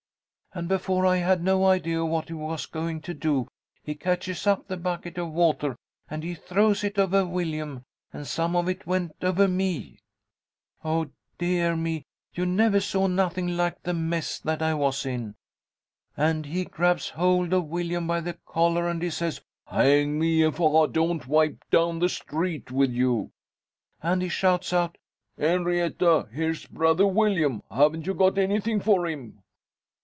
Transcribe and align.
And 0.53 0.67
before 0.67 1.05
I 1.05 1.15
had 1.15 1.41
no 1.41 1.65
idea 1.65 2.01
of 2.03 2.09
what 2.09 2.27
he 2.27 2.33
was 2.33 2.65
going 2.65 2.99
to 3.03 3.13
do, 3.13 3.47
he 3.83 3.95
catches 3.95 4.45
up 4.45 4.67
the 4.67 4.75
bucket 4.75 5.17
of 5.17 5.31
water 5.31 5.77
and 6.09 6.23
he 6.25 6.33
throws 6.35 6.83
it 6.83 6.99
over 6.99 7.25
Willyum, 7.25 7.85
and 8.11 8.27
some 8.27 8.57
of 8.57 8.67
it 8.67 8.85
went 8.85 9.15
over 9.21 9.47
me. 9.47 9.99
Oh, 10.83 11.09
dear 11.37 11.77
me, 11.77 12.03
you 12.33 12.45
never 12.45 12.81
saw 12.81 13.07
nothing 13.07 13.55
like 13.55 13.81
the 13.81 13.93
mess 13.93 14.39
that 14.39 14.61
I 14.61 14.73
was 14.73 15.05
in! 15.05 15.35
And 16.17 16.45
he 16.45 16.65
grabs 16.65 17.07
hold 17.07 17.53
of 17.53 17.69
Willyum 17.69 18.05
by 18.05 18.19
the 18.19 18.33
collar, 18.45 18.89
and 18.89 19.01
he 19.01 19.09
says, 19.09 19.39
'Hang 19.67 20.19
me 20.19 20.41
if 20.43 20.59
I 20.59 20.87
don't 20.87 21.27
wipe 21.27 21.63
down 21.69 21.99
the 21.99 22.09
street 22.09 22.69
with 22.71 22.91
you!' 22.91 23.31
And 24.03 24.21
he 24.21 24.27
shouts 24.27 24.73
out, 24.73 24.97
''Enrietta, 25.39 26.29
here's 26.29 26.65
Brother 26.65 27.05
Willyum. 27.07 27.63
Haven't 27.73 28.05
you 28.05 28.13
got 28.13 28.37
anything 28.37 28.81
for 28.81 29.07
him? 29.07 29.37